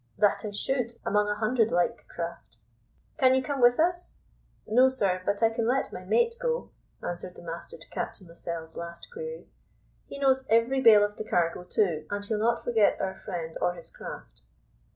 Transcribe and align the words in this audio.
"That 0.17 0.43
I 0.43 0.49
should, 0.49 0.97
among 1.05 1.29
a 1.29 1.35
hundred 1.35 1.69
like 1.69 2.07
craft." 2.07 2.57
"Can 3.19 3.35
you 3.35 3.43
come 3.43 3.61
with 3.61 3.79
us?" 3.79 4.15
"No, 4.65 4.89
sir, 4.89 5.21
but 5.27 5.43
I 5.43 5.51
can 5.51 5.67
let 5.67 5.93
my 5.93 6.03
mate 6.05 6.37
go," 6.41 6.71
answered 7.03 7.35
the 7.35 7.43
master 7.43 7.77
to 7.77 7.89
Captain 7.89 8.25
Lascelles' 8.27 8.75
last 8.75 9.09
query; 9.13 9.47
"he 10.07 10.17
knows 10.17 10.43
every 10.49 10.81
bale 10.81 11.03
of 11.03 11.17
the 11.17 11.23
cargo 11.23 11.63
too, 11.63 12.07
and 12.09 12.25
he'll 12.25 12.39
not 12.39 12.63
forget 12.63 12.99
our 12.99 13.13
friend 13.13 13.55
or 13.61 13.75
his 13.75 13.91
craft." 13.91 14.41